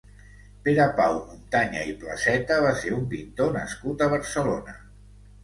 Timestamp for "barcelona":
4.17-4.77